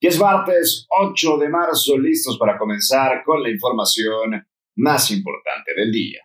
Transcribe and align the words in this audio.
Y 0.00 0.06
es 0.06 0.20
martes 0.20 0.86
8 0.88 1.38
de 1.38 1.48
marzo, 1.48 1.98
listos 1.98 2.38
para 2.38 2.56
comenzar 2.56 3.24
con 3.24 3.42
la 3.42 3.50
información 3.50 4.46
más 4.76 5.10
importante 5.10 5.74
del 5.74 5.90
día. 5.90 6.20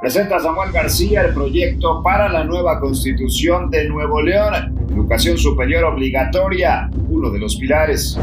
Presenta 0.00 0.40
Samuel 0.40 0.72
García 0.72 1.22
el 1.22 1.32
proyecto 1.32 2.02
para 2.02 2.28
la 2.28 2.42
nueva 2.42 2.80
constitución 2.80 3.70
de 3.70 3.88
Nuevo 3.88 4.20
León, 4.20 4.76
educación 4.90 5.38
superior 5.38 5.84
obligatoria, 5.84 6.90
uno 7.08 7.30
de 7.30 7.38
los 7.38 7.54
pilares. 7.54 8.18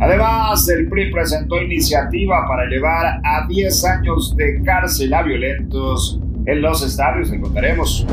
Además, 0.00 0.66
el 0.70 0.88
PRI 0.88 1.12
presentó 1.12 1.60
iniciativa 1.60 2.48
para 2.48 2.64
llevar 2.64 3.20
a 3.22 3.46
10 3.46 3.84
años 3.84 4.34
de 4.36 4.62
cárcel 4.64 5.12
a 5.12 5.22
violentos 5.22 6.18
en 6.46 6.62
los 6.62 6.82
estadios, 6.82 7.28
le 7.28 7.42
contaremos. 7.42 8.06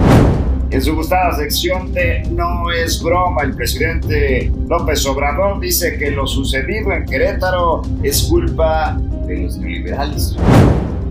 En 0.70 0.82
su 0.82 0.96
gustada 0.96 1.34
sección 1.34 1.94
de 1.94 2.24
No 2.30 2.70
es 2.72 3.02
broma, 3.02 3.44
el 3.44 3.56
presidente 3.56 4.52
López 4.68 5.06
Obrador 5.06 5.62
dice 5.62 5.98
que 5.98 6.12
lo 6.12 6.28
sucedido 6.28 6.92
en 6.92 7.06
Querétaro 7.06 7.84
es 8.04 8.24
culpa 8.24 8.98
de 9.26 9.44
los 9.44 9.58
neoliberales. 9.58 10.36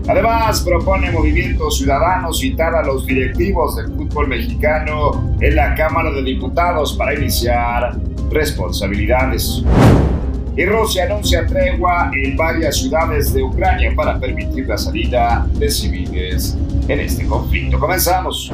Además, 0.07 0.61
propone 0.61 1.09
Movimiento 1.09 1.71
Ciudadano 1.71 2.31
citar 2.33 2.75
a 2.75 2.83
los 2.83 3.07
directivos 3.07 3.75
del 3.77 3.87
fútbol 3.87 4.27
mexicano 4.27 5.35
en 5.41 5.55
la 5.55 5.73
Cámara 5.73 6.11
de 6.11 6.21
Diputados 6.21 6.95
para 6.95 7.15
iniciar 7.15 7.97
responsabilidades. 8.29 9.63
Y 10.55 10.65
Rusia 10.65 11.05
anuncia 11.05 11.47
tregua 11.47 12.11
en 12.13 12.37
varias 12.37 12.77
ciudades 12.77 13.33
de 13.33 13.41
Ucrania 13.41 13.91
para 13.95 14.19
permitir 14.19 14.67
la 14.67 14.77
salida 14.77 15.47
de 15.53 15.69
civiles 15.69 16.55
en 16.87 16.99
este 16.99 17.25
conflicto. 17.25 17.79
Comenzamos. 17.79 18.51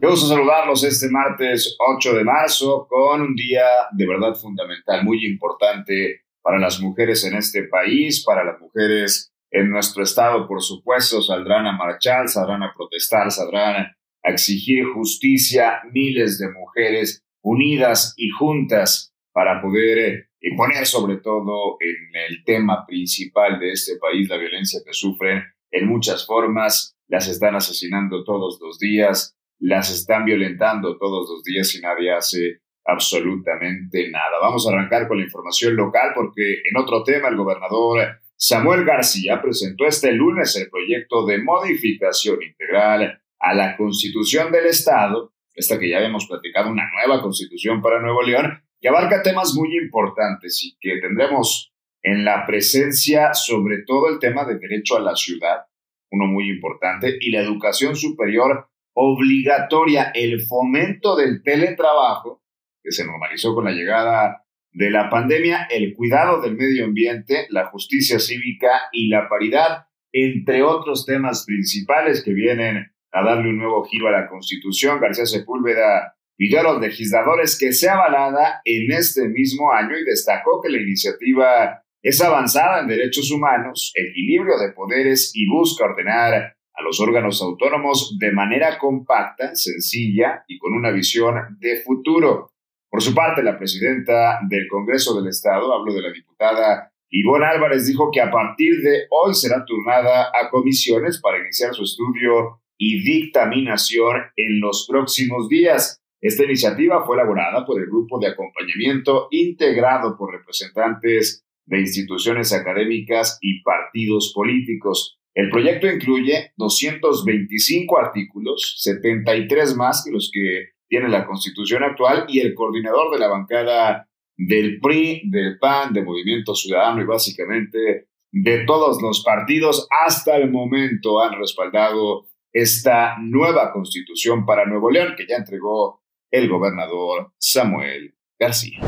Qué 0.00 0.06
gusto 0.06 0.28
saludarlos 0.28 0.84
este 0.84 1.10
martes 1.10 1.76
8 1.96 2.14
de 2.14 2.22
marzo 2.22 2.86
con 2.88 3.20
un 3.20 3.34
día 3.34 3.66
de 3.90 4.06
verdad 4.06 4.32
fundamental, 4.32 5.02
muy 5.02 5.26
importante 5.26 6.22
para 6.40 6.60
las 6.60 6.80
mujeres 6.80 7.24
en 7.24 7.34
este 7.34 7.64
país, 7.64 8.24
para 8.24 8.44
las 8.44 8.60
mujeres 8.60 9.32
en 9.50 9.68
nuestro 9.68 10.04
estado, 10.04 10.46
por 10.46 10.62
supuesto, 10.62 11.20
saldrán 11.20 11.66
a 11.66 11.72
marchar, 11.72 12.28
saldrán 12.28 12.62
a 12.62 12.72
protestar, 12.76 13.32
saldrán 13.32 13.86
a 14.22 14.30
exigir 14.30 14.84
justicia, 14.94 15.80
miles 15.90 16.38
de 16.38 16.52
mujeres 16.52 17.24
unidas 17.42 18.14
y 18.16 18.30
juntas 18.30 19.12
para 19.32 19.60
poder 19.60 20.28
eh, 20.40 20.56
poner 20.56 20.86
sobre 20.86 21.16
todo 21.16 21.76
en 21.80 22.20
el 22.30 22.44
tema 22.44 22.86
principal 22.86 23.58
de 23.58 23.72
este 23.72 23.96
país, 23.96 24.28
la 24.28 24.36
violencia 24.36 24.80
que 24.86 24.92
sufren 24.92 25.42
en 25.72 25.88
muchas 25.88 26.24
formas, 26.24 26.96
las 27.08 27.26
están 27.26 27.56
asesinando 27.56 28.22
todos 28.22 28.60
los 28.60 28.78
días, 28.78 29.34
las 29.58 29.90
están 29.90 30.24
violentando 30.24 30.96
todos 30.98 31.28
los 31.30 31.42
días 31.42 31.74
y 31.74 31.80
nadie 31.80 32.12
hace 32.12 32.60
absolutamente 32.84 34.10
nada. 34.10 34.38
Vamos 34.40 34.66
a 34.66 34.72
arrancar 34.72 35.08
con 35.08 35.18
la 35.18 35.24
información 35.24 35.76
local 35.76 36.12
porque 36.14 36.62
en 36.64 36.76
otro 36.76 37.02
tema 37.02 37.28
el 37.28 37.36
gobernador 37.36 38.20
Samuel 38.36 38.84
García 38.84 39.42
presentó 39.42 39.86
este 39.86 40.12
lunes 40.12 40.56
el 40.56 40.70
proyecto 40.70 41.26
de 41.26 41.42
modificación 41.42 42.42
integral 42.42 43.20
a 43.40 43.54
la 43.54 43.76
constitución 43.76 44.52
del 44.52 44.66
Estado, 44.66 45.32
esta 45.54 45.78
que 45.78 45.90
ya 45.90 45.98
habíamos 45.98 46.26
platicado, 46.26 46.70
una 46.70 46.88
nueva 46.92 47.20
constitución 47.20 47.82
para 47.82 48.00
Nuevo 48.00 48.22
León, 48.22 48.62
que 48.80 48.88
abarca 48.88 49.22
temas 49.22 49.54
muy 49.54 49.76
importantes 49.76 50.62
y 50.64 50.76
que 50.78 51.00
tendremos 51.00 51.72
en 52.02 52.24
la 52.24 52.46
presencia 52.46 53.34
sobre 53.34 53.82
todo 53.84 54.08
el 54.08 54.20
tema 54.20 54.44
de 54.44 54.58
derecho 54.58 54.96
a 54.96 55.00
la 55.00 55.16
ciudad, 55.16 55.66
uno 56.10 56.26
muy 56.26 56.48
importante, 56.48 57.18
y 57.20 57.32
la 57.32 57.40
educación 57.40 57.96
superior 57.96 58.70
obligatoria 59.00 60.10
el 60.12 60.40
fomento 60.40 61.14
del 61.14 61.40
teletrabajo, 61.44 62.42
que 62.82 62.90
se 62.90 63.06
normalizó 63.06 63.54
con 63.54 63.64
la 63.64 63.70
llegada 63.70 64.44
de 64.72 64.90
la 64.90 65.08
pandemia, 65.08 65.68
el 65.70 65.94
cuidado 65.94 66.42
del 66.42 66.56
medio 66.56 66.84
ambiente, 66.84 67.46
la 67.50 67.66
justicia 67.66 68.18
cívica 68.18 68.68
y 68.90 69.08
la 69.08 69.28
paridad, 69.28 69.86
entre 70.10 70.64
otros 70.64 71.06
temas 71.06 71.44
principales 71.46 72.24
que 72.24 72.32
vienen 72.32 72.92
a 73.12 73.22
darle 73.22 73.50
un 73.50 73.58
nuevo 73.58 73.84
giro 73.84 74.08
a 74.08 74.10
la 74.10 74.28
Constitución. 74.28 75.00
García 75.00 75.26
Sepúlveda 75.26 76.16
pidió 76.36 76.58
a 76.58 76.64
los 76.64 76.80
legisladores 76.80 77.56
que 77.56 77.72
sea 77.72 77.94
avalada 77.94 78.62
en 78.64 78.90
este 78.90 79.28
mismo 79.28 79.70
año 79.70 79.96
y 79.96 80.04
destacó 80.04 80.60
que 80.60 80.70
la 80.70 80.82
iniciativa 80.82 81.84
es 82.02 82.20
avanzada 82.20 82.80
en 82.80 82.88
derechos 82.88 83.30
humanos, 83.30 83.92
equilibrio 83.94 84.58
de 84.58 84.72
poderes 84.72 85.30
y 85.34 85.48
busca 85.48 85.84
ordenar 85.84 86.57
a 86.78 86.82
los 86.82 87.00
órganos 87.00 87.42
autónomos 87.42 88.16
de 88.18 88.30
manera 88.32 88.78
compacta, 88.78 89.54
sencilla 89.54 90.44
y 90.46 90.58
con 90.58 90.72
una 90.74 90.90
visión 90.90 91.34
de 91.58 91.82
futuro. 91.82 92.52
Por 92.88 93.02
su 93.02 93.14
parte, 93.14 93.42
la 93.42 93.58
presidenta 93.58 94.38
del 94.48 94.68
Congreso 94.68 95.20
del 95.20 95.28
Estado, 95.28 95.74
hablo 95.74 95.92
de 95.92 96.02
la 96.02 96.12
diputada 96.12 96.92
Ivonne 97.10 97.46
Álvarez, 97.46 97.86
dijo 97.86 98.10
que 98.12 98.20
a 98.20 98.30
partir 98.30 98.80
de 98.82 99.06
hoy 99.10 99.34
será 99.34 99.64
turnada 99.64 100.26
a 100.26 100.50
comisiones 100.50 101.20
para 101.20 101.38
iniciar 101.38 101.74
su 101.74 101.82
estudio 101.82 102.60
y 102.76 103.02
dictaminación 103.02 104.22
en 104.36 104.60
los 104.60 104.86
próximos 104.88 105.48
días. 105.48 106.00
Esta 106.20 106.44
iniciativa 106.44 107.04
fue 107.04 107.16
elaborada 107.16 107.64
por 107.64 107.80
el 107.80 107.86
grupo 107.86 108.18
de 108.18 108.28
acompañamiento 108.28 109.28
integrado 109.30 110.16
por 110.16 110.32
representantes 110.32 111.44
de 111.66 111.80
instituciones 111.80 112.52
académicas 112.52 113.38
y 113.40 113.62
partidos 113.62 114.32
políticos. 114.34 115.17
El 115.38 115.50
proyecto 115.50 115.86
incluye 115.86 116.50
225 116.56 117.96
artículos, 117.96 118.74
73 118.78 119.76
más 119.76 120.02
que 120.04 120.10
los 120.10 120.32
que 120.34 120.70
tiene 120.88 121.08
la 121.08 121.26
constitución 121.26 121.84
actual 121.84 122.24
y 122.26 122.40
el 122.40 122.54
coordinador 122.54 123.12
de 123.12 123.20
la 123.20 123.28
bancada 123.28 124.08
del 124.36 124.80
PRI, 124.80 125.30
del 125.30 125.56
PAN, 125.60 125.92
de 125.92 126.02
Movimiento 126.02 126.56
Ciudadano 126.56 127.02
y 127.02 127.06
básicamente 127.06 128.08
de 128.32 128.64
todos 128.64 129.00
los 129.00 129.22
partidos 129.22 129.86
hasta 130.04 130.36
el 130.36 130.50
momento 130.50 131.22
han 131.22 131.38
respaldado 131.38 132.26
esta 132.52 133.14
nueva 133.20 133.72
constitución 133.72 134.44
para 134.44 134.66
Nuevo 134.66 134.90
León 134.90 135.14
que 135.16 135.28
ya 135.28 135.36
entregó 135.36 136.02
el 136.32 136.48
gobernador 136.48 137.32
Samuel 137.38 138.16
García. 138.40 138.80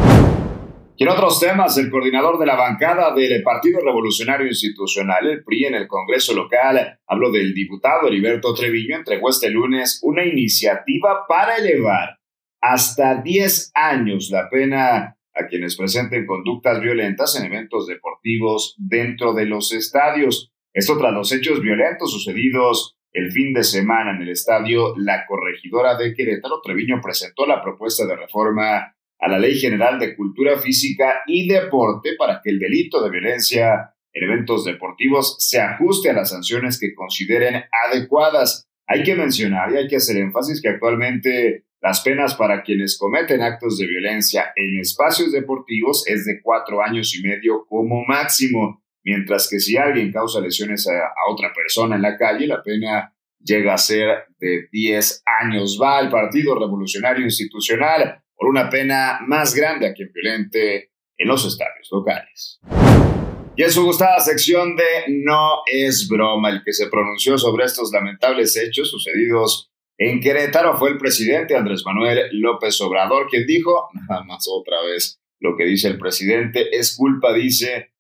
Y 1.00 1.05
en 1.05 1.09
otros 1.09 1.41
temas, 1.41 1.78
el 1.78 1.88
coordinador 1.88 2.38
de 2.38 2.44
la 2.44 2.56
bancada 2.56 3.15
del 3.15 3.43
Partido 3.43 3.81
Revolucionario 3.81 4.47
Institucional, 4.47 5.27
el 5.27 5.43
PRI, 5.43 5.65
en 5.65 5.75
el 5.75 5.88
Congreso 5.88 6.34
local, 6.34 6.99
habló 7.06 7.33
del 7.33 7.55
diputado 7.55 8.06
Heriberto 8.06 8.53
Treviño, 8.53 8.97
entregó 8.97 9.31
este 9.31 9.49
lunes 9.49 10.00
una 10.03 10.27
iniciativa 10.27 11.25
para 11.27 11.56
elevar 11.56 12.19
hasta 12.60 13.15
10 13.15 13.71
años 13.75 14.28
la 14.31 14.50
pena 14.50 15.16
a 15.34 15.47
quienes 15.49 15.78
presenten 15.78 16.27
conductas 16.27 16.83
violentas 16.83 17.34
en 17.41 17.47
eventos 17.47 17.87
deportivos 17.87 18.77
dentro 18.77 19.33
de 19.33 19.47
los 19.47 19.72
estadios. 19.72 20.53
Esto 20.75 20.99
tras 20.99 21.15
los 21.15 21.33
hechos 21.33 21.62
violentos 21.62 22.12
sucedidos 22.12 22.99
el 23.12 23.33
fin 23.33 23.55
de 23.55 23.65
semana 23.65 24.15
en 24.15 24.21
el 24.21 24.28
estadio 24.28 24.94
La 24.99 25.25
Corregidora 25.27 25.97
de 25.97 26.12
Querétaro. 26.12 26.60
Treviño 26.62 27.00
presentó 27.03 27.47
la 27.47 27.62
propuesta 27.62 28.05
de 28.06 28.16
reforma 28.16 28.94
a 29.21 29.29
la 29.29 29.39
Ley 29.39 29.59
General 29.59 29.99
de 29.99 30.17
Cultura 30.17 30.59
Física 30.59 31.23
y 31.27 31.47
Deporte 31.47 32.15
para 32.19 32.41
que 32.43 32.51
el 32.51 32.59
delito 32.59 33.03
de 33.03 33.11
violencia 33.11 33.95
en 34.13 34.25
eventos 34.25 34.65
deportivos 34.65 35.37
se 35.39 35.61
ajuste 35.61 36.11
a 36.11 36.15
las 36.15 36.31
sanciones 36.31 36.81
que 36.81 36.95
consideren 36.95 37.63
adecuadas. 37.89 38.69
Hay 38.87 39.03
que 39.03 39.15
mencionar 39.15 39.73
y 39.73 39.77
hay 39.77 39.89
que 39.89 39.97
hacer 39.97 40.17
énfasis 40.17 40.61
que 40.61 40.71
actualmente 40.71 41.65
las 41.81 42.03
penas 42.03 42.35
para 42.35 42.63
quienes 42.63 42.99
cometen 42.99 43.41
actos 43.41 43.79
de 43.79 43.87
violencia 43.87 44.53
en 44.55 44.79
espacios 44.79 45.33
deportivos 45.33 46.07
es 46.07 46.27
de 46.27 46.41
cuatro 46.43 46.83
años 46.83 47.17
y 47.17 47.23
medio 47.27 47.65
como 47.67 48.05
máximo, 48.05 48.83
mientras 49.03 49.49
que 49.49 49.61
si 49.61 49.79
alguien 49.79 50.13
causa 50.13 50.41
lesiones 50.41 50.87
a, 50.89 51.11
otra 51.33 51.53
persona 51.55 51.97
en 51.97 52.03
la 52.03 52.19
calle, 52.19 52.47
la 52.47 52.63
pena 52.63 53.15
llega 53.43 53.73
a 53.73 53.79
ser 53.79 54.25
de 54.39 54.69
10 54.71 55.23
años. 55.41 55.79
Va 55.81 56.01
el 56.01 56.11
Partido 56.11 56.59
Revolucionario 56.59 57.25
Institucional 57.25 58.23
por 58.41 58.48
una 58.48 58.71
pena 58.71 59.21
más 59.27 59.54
grande 59.54 59.87
a 59.87 59.92
quien 59.92 60.10
violente 60.15 60.92
en 61.19 61.28
los 61.28 61.47
estadios 61.47 61.89
locales. 61.92 62.59
Y 63.54 63.63
en 63.63 63.71
su 63.71 63.84
gustada 63.84 64.19
sección 64.21 64.77
de 64.77 64.84
No 65.09 65.60
es 65.71 66.09
broma, 66.09 66.48
el 66.48 66.63
que 66.65 66.72
se 66.72 66.89
pronunció 66.89 67.37
sobre 67.37 67.66
estos 67.66 67.92
lamentables 67.92 68.57
hechos 68.57 68.91
sucedidos 68.91 69.71
en 69.98 70.21
Querétaro 70.21 70.78
fue 70.78 70.89
el 70.89 70.97
presidente 70.97 71.54
Andrés 71.54 71.83
Manuel 71.84 72.31
López 72.33 72.81
Obrador, 72.81 73.27
quien 73.28 73.47
dijo, 73.47 73.91
nada 74.09 74.25
más 74.25 74.47
otra 74.51 74.81
vez, 74.91 75.21
lo 75.39 75.59
que 75.59 75.66
dice 75.66 75.89
el 75.89 75.98
presidente 75.98 76.75
es 76.75 76.97
culpa, 76.97 77.34
dice, 77.34 77.92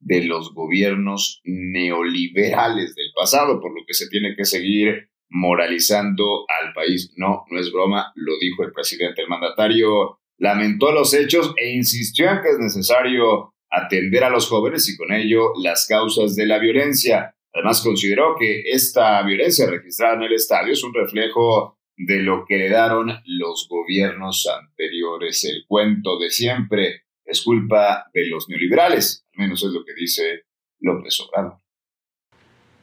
de 0.00 0.24
los 0.24 0.52
gobiernos 0.52 1.40
neoliberales 1.44 2.96
del 2.96 3.12
pasado, 3.14 3.60
por 3.60 3.72
lo 3.72 3.86
que 3.86 3.94
se 3.94 4.08
tiene 4.08 4.34
que 4.34 4.44
seguir 4.44 5.10
moralizando 5.34 6.46
al 6.62 6.72
país. 6.72 7.12
No, 7.16 7.44
no 7.50 7.60
es 7.60 7.72
broma, 7.72 8.12
lo 8.14 8.38
dijo 8.38 8.62
el 8.62 8.72
presidente. 8.72 9.20
El 9.20 9.28
mandatario 9.28 10.20
lamentó 10.38 10.92
los 10.92 11.12
hechos 11.12 11.52
e 11.56 11.74
insistió 11.74 12.30
en 12.30 12.40
que 12.40 12.50
es 12.50 12.58
necesario 12.58 13.52
atender 13.68 14.22
a 14.22 14.30
los 14.30 14.48
jóvenes 14.48 14.88
y 14.88 14.96
con 14.96 15.12
ello 15.12 15.50
las 15.60 15.86
causas 15.88 16.36
de 16.36 16.46
la 16.46 16.58
violencia. 16.58 17.34
Además, 17.52 17.82
consideró 17.82 18.36
que 18.38 18.62
esta 18.62 19.20
violencia 19.22 19.68
registrada 19.68 20.14
en 20.14 20.22
el 20.22 20.34
estadio 20.34 20.72
es 20.72 20.84
un 20.84 20.94
reflejo 20.94 21.78
de 21.96 22.20
lo 22.20 22.44
que 22.46 22.54
heredaron 22.54 23.10
los 23.24 23.66
gobiernos 23.68 24.46
anteriores. 24.46 25.44
El 25.44 25.64
cuento 25.66 26.16
de 26.18 26.30
siempre 26.30 27.06
es 27.24 27.42
culpa 27.42 28.08
de 28.14 28.26
los 28.28 28.48
neoliberales, 28.48 29.26
al 29.34 29.44
menos 29.44 29.64
es 29.64 29.72
lo 29.72 29.84
que 29.84 29.94
dice 29.94 30.44
López 30.78 31.18
Obrador. 31.20 31.58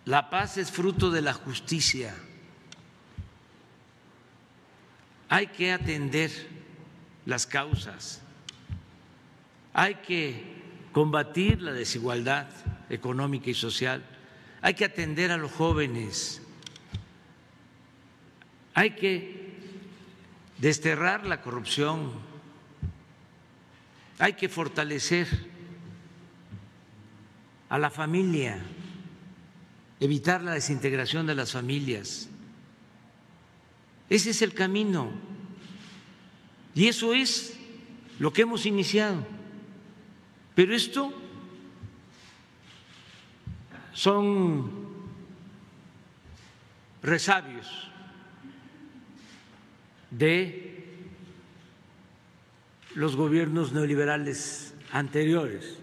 La 0.03 0.29
paz 0.29 0.57
es 0.57 0.69
fruto 0.69 1.11
de 1.11 1.21
la 1.21 1.33
justicia. 1.33 2.13
Hay 5.31 5.47
que 5.47 5.71
atender 5.71 6.29
las 7.25 7.47
causas. 7.47 8.21
Hay 9.71 9.95
que 9.95 10.43
combatir 10.91 11.61
la 11.61 11.71
desigualdad 11.71 12.49
económica 12.89 13.49
y 13.49 13.53
social. 13.53 14.03
Hay 14.61 14.73
que 14.73 14.83
atender 14.83 15.31
a 15.31 15.37
los 15.37 15.49
jóvenes. 15.53 16.41
Hay 18.73 18.89
que 18.91 19.53
desterrar 20.57 21.25
la 21.25 21.41
corrupción. 21.41 22.11
Hay 24.19 24.33
que 24.33 24.49
fortalecer 24.49 25.29
a 27.69 27.77
la 27.79 27.89
familia, 27.89 28.59
evitar 30.01 30.41
la 30.41 30.51
desintegración 30.51 31.25
de 31.25 31.35
las 31.35 31.53
familias. 31.53 32.30
Ese 34.11 34.31
es 34.31 34.41
el 34.41 34.53
camino. 34.53 35.09
Y 36.75 36.89
eso 36.89 37.13
es 37.13 37.57
lo 38.19 38.33
que 38.33 38.41
hemos 38.41 38.65
iniciado. 38.65 39.25
Pero 40.53 40.75
esto 40.75 41.13
son 43.93 44.69
resabios 47.01 47.89
de 50.09 50.97
los 52.95 53.15
gobiernos 53.15 53.71
neoliberales 53.71 54.75
anteriores. 54.91 55.79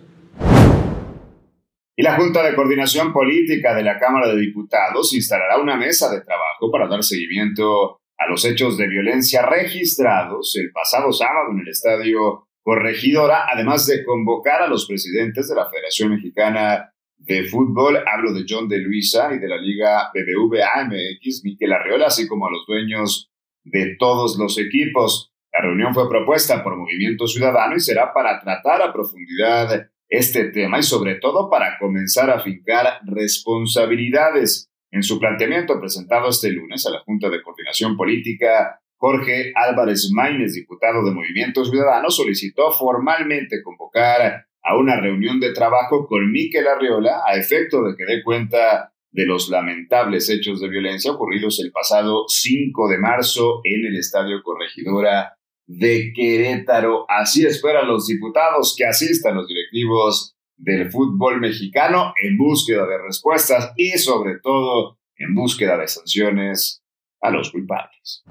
Y 1.96 2.02
la 2.02 2.16
Junta 2.16 2.42
de 2.42 2.54
Coordinación 2.54 3.10
Política 3.10 3.74
de 3.74 3.84
la 3.84 3.98
Cámara 3.98 4.28
de 4.28 4.38
Diputados 4.38 5.14
instalará 5.14 5.58
una 5.58 5.78
mesa 5.78 6.10
de 6.10 6.20
trabajo 6.20 6.70
para 6.70 6.86
dar 6.88 7.02
seguimiento 7.02 7.97
a 8.18 8.28
los 8.28 8.44
hechos 8.44 8.76
de 8.76 8.88
violencia 8.88 9.46
registrados 9.46 10.56
el 10.56 10.70
pasado 10.72 11.12
sábado 11.12 11.52
en 11.52 11.60
el 11.60 11.68
estadio 11.68 12.48
Corregidora, 12.62 13.46
además 13.50 13.86
de 13.86 14.04
convocar 14.04 14.60
a 14.60 14.68
los 14.68 14.86
presidentes 14.86 15.48
de 15.48 15.54
la 15.54 15.70
Federación 15.70 16.10
Mexicana 16.10 16.92
de 17.16 17.44
Fútbol, 17.44 17.96
hablo 18.06 18.34
de 18.34 18.44
John 18.46 18.68
de 18.68 18.78
Luisa 18.78 19.32
y 19.32 19.38
de 19.38 19.48
la 19.48 19.56
Liga 19.56 20.10
BBVA 20.12 20.84
MX, 20.84 21.44
Miquel 21.44 21.72
Arreola, 21.72 22.08
así 22.08 22.28
como 22.28 22.46
a 22.46 22.50
los 22.50 22.66
dueños 22.66 23.30
de 23.64 23.96
todos 23.98 24.38
los 24.38 24.58
equipos. 24.58 25.32
La 25.52 25.62
reunión 25.62 25.94
fue 25.94 26.08
propuesta 26.08 26.62
por 26.62 26.76
Movimiento 26.76 27.26
Ciudadano 27.26 27.74
y 27.74 27.80
será 27.80 28.12
para 28.12 28.38
tratar 28.40 28.82
a 28.82 28.92
profundidad 28.92 29.88
este 30.08 30.50
tema 30.50 30.78
y 30.78 30.82
sobre 30.82 31.16
todo 31.16 31.48
para 31.50 31.78
comenzar 31.78 32.30
a 32.30 32.40
fincar 32.40 33.00
responsabilidades. 33.06 34.67
En 34.90 35.02
su 35.02 35.18
planteamiento 35.18 35.78
presentado 35.78 36.28
este 36.28 36.50
lunes 36.50 36.86
a 36.86 36.90
la 36.90 37.00
Junta 37.00 37.28
de 37.28 37.42
Coordinación 37.42 37.96
Política, 37.96 38.80
Jorge 38.96 39.52
Álvarez 39.54 40.10
Maínez, 40.12 40.54
diputado 40.54 41.04
de 41.04 41.12
Movimiento 41.12 41.64
Ciudadano, 41.64 42.10
solicitó 42.10 42.72
formalmente 42.72 43.62
convocar 43.62 44.46
a 44.62 44.76
una 44.76 45.00
reunión 45.00 45.40
de 45.40 45.52
trabajo 45.52 46.06
con 46.06 46.32
Miquel 46.32 46.66
Arriola 46.66 47.22
a 47.26 47.36
efecto 47.36 47.82
de 47.84 47.96
que 47.96 48.04
dé 48.04 48.22
cuenta 48.22 48.92
de 49.10 49.26
los 49.26 49.48
lamentables 49.48 50.28
hechos 50.28 50.60
de 50.60 50.68
violencia 50.68 51.12
ocurridos 51.12 51.60
el 51.60 51.70
pasado 51.70 52.24
5 52.28 52.88
de 52.88 52.98
marzo 52.98 53.60
en 53.64 53.86
el 53.86 53.96
Estadio 53.96 54.42
Corregidora 54.42 55.34
de 55.66 56.12
Querétaro. 56.14 57.06
Así 57.08 57.46
esperan 57.46 57.88
los 57.88 58.06
diputados 58.06 58.74
que 58.76 58.84
asistan 58.84 59.36
los 59.36 59.46
directivos 59.46 60.37
del 60.58 60.90
fútbol 60.90 61.40
mexicano 61.40 62.12
en 62.22 62.36
búsqueda 62.36 62.86
de 62.86 62.98
respuestas 62.98 63.72
y 63.76 63.96
sobre 63.98 64.38
todo 64.42 64.98
en 65.16 65.34
búsqueda 65.34 65.78
de 65.78 65.88
sanciones 65.88 66.82
a 67.20 67.30
los 67.30 67.50
culpables. 67.50 68.24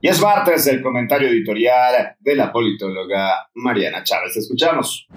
Y 0.00 0.08
es 0.08 0.20
martes 0.20 0.66
del 0.66 0.82
comentario 0.82 1.28
editorial 1.28 2.14
de 2.20 2.34
la 2.36 2.52
politóloga 2.52 3.48
Mariana 3.54 4.04
Chávez. 4.04 4.36
Escuchamos. 4.36 5.08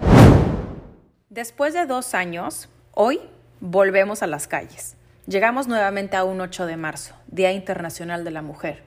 Después 1.28 1.74
de 1.74 1.84
dos 1.84 2.14
años, 2.14 2.70
hoy 2.92 3.20
volvemos 3.60 4.22
a 4.22 4.26
las 4.26 4.48
calles. 4.48 4.96
Llegamos 5.26 5.68
nuevamente 5.68 6.16
a 6.16 6.24
un 6.24 6.40
8 6.40 6.64
de 6.64 6.78
marzo, 6.78 7.14
Día 7.26 7.52
Internacional 7.52 8.24
de 8.24 8.30
la 8.30 8.40
Mujer, 8.40 8.82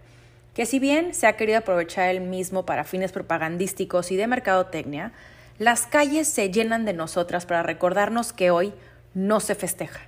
que 0.56 0.66
si 0.66 0.80
bien 0.80 1.14
se 1.14 1.28
ha 1.28 1.38
querido 1.38 1.60
aprovechar 1.60 2.10
el 2.10 2.22
mismo 2.22 2.66
para 2.66 2.84
fines 2.84 3.12
propagandísticos 3.12 4.12
y 4.12 4.16
de 4.16 4.26
mercadotecnia, 4.26 5.14
las 5.58 5.88
calles 5.88 6.28
se 6.28 6.52
llenan 6.52 6.86
de 6.86 6.94
nosotras 6.94 7.46
para 7.46 7.64
recordarnos 7.64 8.34
que 8.34 8.52
hoy 8.52 8.74
no 9.14 9.40
se 9.40 9.56
festeja, 9.56 10.02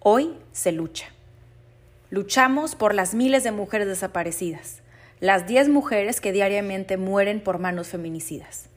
hoy 0.00 0.36
se 0.52 0.72
lucha. 0.72 1.06
Luchamos 2.10 2.74
por 2.74 2.94
las 2.94 3.14
miles 3.14 3.42
de 3.42 3.50
mujeres 3.50 3.88
desaparecidas, 3.88 4.82
las 5.20 5.46
10 5.46 5.68
mujeres 5.68 6.20
que 6.20 6.32
diariamente 6.32 6.96
mueren 6.96 7.40
por 7.40 7.58
manos 7.58 7.88
feminicidas. 7.88 8.68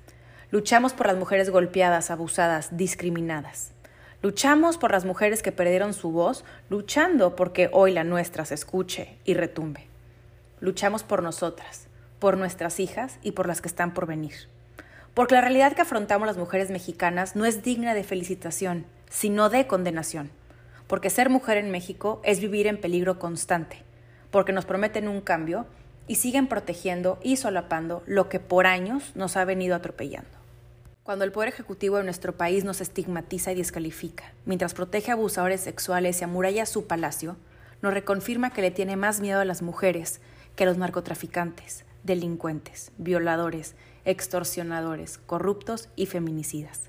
Luchamos 0.50 0.94
por 0.94 1.08
las 1.08 1.18
mujeres 1.18 1.50
golpeadas, 1.50 2.10
abusadas, 2.10 2.78
discriminadas. 2.78 3.72
Luchamos 4.24 4.78
por 4.78 4.92
las 4.92 5.06
mujeres 5.06 5.44
que 5.44 5.52
perdieron 5.52 5.94
su 5.94 6.12
voz, 6.12 6.46
luchando 6.70 7.36
porque 7.36 7.70
hoy 7.72 7.92
la 7.92 8.04
nuestra 8.04 8.46
se 8.46 8.56
escuche 8.56 9.18
y 9.26 9.34
retumbe. 9.34 9.88
Luchamos 10.60 11.04
por 11.04 11.22
nosotras, 11.22 11.88
por 12.18 12.38
nuestras 12.38 12.80
hijas 12.80 13.20
y 13.22 13.34
por 13.34 13.48
las 13.48 13.62
que 13.62 13.68
están 13.68 13.94
por 13.94 14.08
venir. 14.08 14.48
Porque 15.18 15.34
la 15.34 15.42
realidad 15.42 15.74
que 15.74 15.82
afrontamos 15.82 16.28
las 16.28 16.38
mujeres 16.38 16.70
mexicanas 16.70 17.36
no 17.36 17.46
es 17.46 17.64
digna 17.64 17.96
de 17.96 18.04
felicitación, 18.04 18.86
sino 19.10 19.50
de 19.50 19.66
condenación. 19.66 20.30
Porque 20.86 21.10
ser 21.10 21.32
mujer 21.32 21.58
en 21.58 21.72
México 21.72 22.22
es 22.24 22.40
vivir 22.40 22.68
en 22.68 22.80
peligro 22.80 23.18
constante. 23.18 23.82
Porque 24.30 24.54
nos 24.54 24.66
prometen 24.66 25.08
un 25.08 25.22
cambio 25.22 25.66
y 26.06 26.18
siguen 26.18 26.46
protegiendo 26.46 27.18
y 27.24 27.38
solapando 27.38 28.04
lo 28.06 28.30
que 28.30 28.40
por 28.40 28.68
años 28.68 29.12
nos 29.16 29.38
ha 29.38 29.46
venido 29.46 29.76
atropellando. 29.76 30.30
Cuando 31.02 31.26
el 31.26 31.32
Poder 31.32 31.50
Ejecutivo 31.50 31.98
de 31.98 32.04
nuestro 32.04 32.38
país 32.38 32.64
nos 32.64 32.80
estigmatiza 32.80 33.52
y 33.52 33.56
descalifica, 33.56 34.34
mientras 34.46 34.76
protege 34.76 35.10
a 35.10 35.16
abusadores 35.16 35.62
sexuales 35.62 36.22
y 36.22 36.26
amuralla 36.26 36.68
su 36.68 36.86
palacio, 36.86 37.38
nos 37.82 37.96
reconfirma 37.96 38.52
que 38.52 38.62
le 38.62 38.70
tiene 38.70 38.98
más 38.98 39.20
miedo 39.20 39.40
a 39.40 39.46
las 39.46 39.64
mujeres 39.64 40.22
que 40.56 40.66
a 40.66 40.68
los 40.68 40.78
narcotraficantes, 40.78 41.86
delincuentes, 42.04 42.92
violadores, 43.00 43.76
extorsionadores, 44.08 45.20
corruptos 45.20 45.90
y 45.96 46.08
feminicidas. 46.08 46.84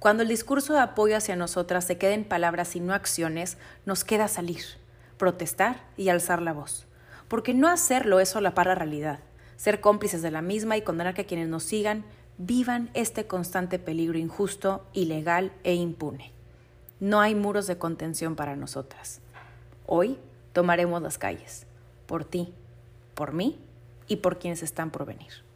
Cuando 0.00 0.24
el 0.24 0.28
discurso 0.28 0.72
de 0.74 0.80
apoyo 0.80 1.16
hacia 1.16 1.36
nosotras 1.36 1.84
se 1.84 1.96
queda 1.96 2.14
en 2.14 2.24
palabras 2.24 2.74
y 2.74 2.80
no 2.80 2.92
acciones, 2.92 3.56
nos 3.86 4.02
queda 4.02 4.26
salir, 4.26 4.62
protestar 5.16 5.84
y 5.96 6.08
alzar 6.08 6.42
la 6.42 6.52
voz. 6.52 6.86
Porque 7.28 7.54
no 7.54 7.68
hacerlo 7.68 8.18
es 8.18 8.30
solapar 8.30 8.66
la 8.66 8.74
realidad, 8.74 9.20
ser 9.56 9.80
cómplices 9.80 10.20
de 10.20 10.32
la 10.32 10.42
misma 10.42 10.76
y 10.76 10.82
condenar 10.82 11.14
que 11.14 11.26
quienes 11.26 11.48
nos 11.48 11.62
sigan 11.62 12.04
vivan 12.38 12.90
este 12.94 13.28
constante 13.28 13.78
peligro 13.78 14.18
injusto, 14.18 14.84
ilegal 14.92 15.52
e 15.62 15.74
impune. 15.74 16.32
No 16.98 17.20
hay 17.20 17.36
muros 17.36 17.68
de 17.68 17.78
contención 17.78 18.34
para 18.34 18.56
nosotras. 18.56 19.20
Hoy 19.86 20.18
tomaremos 20.52 21.00
las 21.02 21.18
calles, 21.18 21.66
por 22.06 22.24
ti, 22.24 22.52
por 23.14 23.32
mí 23.32 23.60
y 24.08 24.16
por 24.16 24.40
quienes 24.40 24.64
están 24.64 24.90
por 24.90 25.06
venir. 25.06 25.51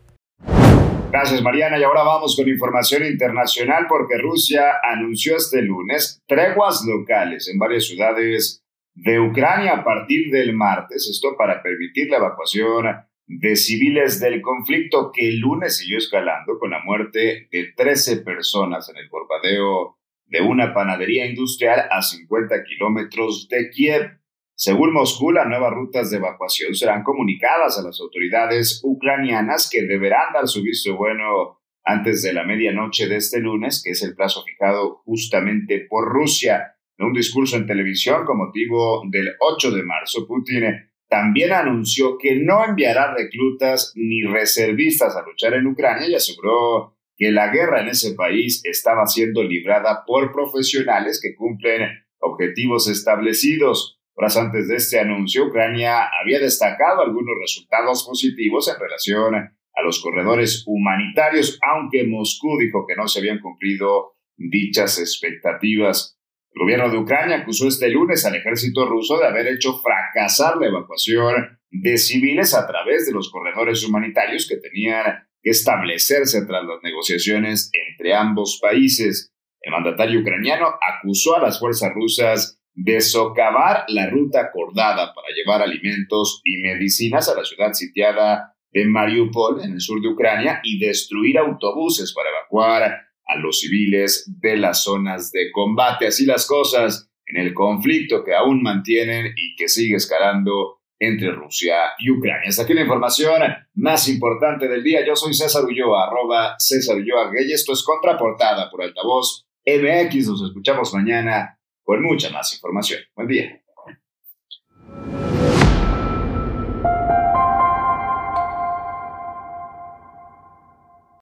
Gracias 1.11 1.43
Mariana 1.43 1.79
y 1.79 1.83
ahora 1.83 2.03
vamos 2.03 2.37
con 2.37 2.49
información 2.49 3.05
internacional 3.05 3.87
porque 3.89 4.19
Rusia 4.19 4.65
anunció 4.83 5.37
este 5.37 5.63
lunes 5.63 6.23
treguas 6.27 6.85
locales 6.87 7.49
en 7.49 7.59
varias 7.59 7.87
ciudades 7.87 8.65
de 8.95 9.21
Ucrania 9.21 9.75
a 9.75 9.85
partir 9.85 10.31
del 10.31 10.55
martes, 10.55 11.09
esto 11.11 11.37
para 11.37 11.63
permitir 11.63 12.11
la 12.11 12.17
evacuación 12.17 12.87
de 13.27 13.57
civiles 13.57 14.21
del 14.21 14.41
conflicto 14.41 15.11
que 15.13 15.29
el 15.29 15.39
lunes 15.39 15.79
siguió 15.79 15.99
escalando 15.99 16.59
con 16.59 16.71
la 16.71 16.83
muerte 16.85 17.49
de 17.51 17.73
13 17.77 18.19
personas 18.19 18.89
en 18.89 18.97
el 18.97 19.09
bombardeo 19.09 19.99
de 20.27 20.41
una 20.41 20.73
panadería 20.73 21.27
industrial 21.27 21.89
a 21.91 22.03
50 22.03 22.65
kilómetros 22.65 23.49
de 23.49 23.71
Kiev. 23.71 24.19
Según 24.59 24.95
Moscú, 24.95 25.33
las 25.33 25.47
nuevas 25.47 25.75
rutas 25.75 26.11
de 26.11 26.17
evacuación 26.17 26.75
serán 26.75 27.03
comunicadas 27.03 27.79
a 27.79 27.83
las 27.83 28.01
autoridades 28.01 28.81
ucranianas 28.83 29.69
que 29.71 29.83
deberán 29.83 30.33
dar 30.33 30.49
su 30.49 30.63
visto 30.63 30.97
bueno 30.97 31.61
antes 31.85 32.23
de 32.23 32.33
la 32.33 32.43
medianoche 32.43 33.07
de 33.07 33.17
este 33.17 33.39
lunes, 33.39 33.83
que 33.85 33.91
es 33.91 34.03
el 34.03 34.15
plazo 34.15 34.43
fijado 34.43 35.03
justamente 35.05 35.87
por 35.91 36.09
Rusia. 36.09 36.75
En 36.97 37.09
un 37.09 37.13
discurso 37.13 37.59
en 37.59 37.67
televisión 37.67 38.25
con 38.25 38.39
motivo 38.39 39.03
del 39.11 39.35
8 39.39 39.73
de 39.73 39.83
marzo, 39.83 40.27
Putin 40.27 40.65
también 41.07 41.53
anunció 41.53 42.17
que 42.17 42.37
no 42.37 42.65
enviará 42.65 43.15
reclutas 43.15 43.93
ni 43.95 44.23
reservistas 44.23 45.17
a 45.17 45.23
luchar 45.23 45.53
en 45.53 45.67
Ucrania 45.67 46.09
y 46.09 46.15
aseguró 46.15 46.97
que 47.15 47.31
la 47.31 47.53
guerra 47.53 47.83
en 47.83 47.89
ese 47.89 48.15
país 48.15 48.63
estaba 48.65 49.07
siendo 49.07 49.43
librada 49.43 50.03
por 50.07 50.33
profesionales 50.33 51.21
que 51.23 51.35
cumplen 51.35 51.83
objetivos 52.21 52.89
establecidos. 52.89 53.96
Horas 54.19 54.39
antes 54.39 54.69
de 54.69 54.77
este 54.77 54.99
anuncio, 54.99 55.45
Ucrania 55.45 56.09
había 56.23 56.41
destacado 56.41 57.03
algunos 57.03 57.35
resultados 57.39 58.03
positivos 58.09 58.67
en 58.67 58.81
relación 58.81 59.35
a 59.35 59.83
los 59.83 60.01
corredores 60.03 60.65
humanitarios, 60.67 61.59
aunque 61.63 62.05
Moscú 62.05 62.57
dijo 62.59 62.87
que 62.89 62.97
no 62.97 63.09
se 63.09 63.19
habían 63.19 63.41
cumplido 63.41 64.17
dichas 64.39 64.99
expectativas. 64.99 66.19
El 66.51 66.63
gobierno 66.63 66.89
de 66.89 66.97
Ucrania 66.97 67.37
acusó 67.37 67.69
este 67.69 67.91
lunes 67.91 68.25
al 68.25 68.37
ejército 68.37 68.87
ruso 68.87 69.19
de 69.19 69.27
haber 69.27 69.49
hecho 69.49 69.79
fracasar 69.81 70.57
la 70.57 70.69
evacuación 70.69 71.59
de 71.71 71.99
civiles 71.99 72.55
a 72.55 72.67
través 72.67 73.07
de 73.07 73.13
los 73.13 73.31
corredores 73.31 73.85
humanitarios 73.85 74.49
que 74.49 74.57
tenían 74.57 75.29
que 75.43 75.51
establecerse 75.51 76.47
tras 76.47 76.65
las 76.65 76.83
negociaciones 76.83 77.71
entre 77.91 78.15
ambos 78.15 78.59
países. 78.63 79.35
El 79.61 79.73
mandatario 79.73 80.21
ucraniano 80.21 80.69
acusó 80.81 81.37
a 81.37 81.43
las 81.43 81.61
fuerzas 81.61 81.93
rusas 81.93 82.63
de 82.77 83.01
socavar 83.01 83.85
la 83.89 84.09
ruta 84.11 84.43
acordada 84.43 85.15
para 85.15 85.29
llevar 85.35 85.63
alimentos 85.63 86.43
y 86.45 86.59
medicinas 86.59 87.29
a 87.29 87.35
la 87.35 87.45
ciudad 87.45 87.73
sitiada 87.73 88.55
de 88.71 88.85
Mariupol, 88.85 89.65
en 89.65 89.73
el 89.73 89.81
sur 89.81 90.01
de 90.03 90.09
Ucrania, 90.09 90.61
y 90.63 90.79
destruir 90.79 91.39
autobuses 91.39 92.13
para 92.13 92.29
evacuar 92.29 92.83
a 93.25 93.37
los 93.37 93.61
civiles 93.61 94.31
de 94.41 94.59
las 94.59 94.85
zonas 94.85 95.33
de 95.33 95.51
combate. 95.53 96.07
Así 96.07 96.27
las 96.27 96.47
cosas 96.47 97.11
en 97.25 97.39
el 97.39 97.55
conflicto 97.55 98.23
que 98.23 98.35
aún 98.35 98.63
mantienen 98.63 99.33
y 99.35 99.57
que 99.57 99.69
sigue 99.69 99.97
escalando 99.97 100.81
entre 100.99 101.31
Rusia 101.33 101.77
y 101.99 102.11
Ucrania. 102.11 102.49
Hasta 102.49 102.65
aquí 102.65 102.75
la 102.75 102.83
información 102.83 103.43
más 103.75 104.07
importante 104.09 104.69
del 104.69 104.85
día. 104.85 105.05
Yo 105.07 105.17
soy 105.17 105.33
César 105.33 105.65
Ulloa, 105.65 106.07
arroba 106.07 106.55
César 106.59 106.97
Ulloa 106.97 107.31
Gay. 107.33 107.51
Esto 107.53 107.73
es 107.73 107.83
Contraportada 107.83 108.71
por 108.71 108.83
Altavoz 108.83 109.47
MX. 109.65 110.29
Nos 110.29 110.43
escuchamos 110.43 110.93
mañana 110.93 111.56
con 111.87 112.03
mucha 112.03 112.29
más 112.31 112.53
información. 112.53 113.01
Buen 113.15 113.29
día. 113.29 113.63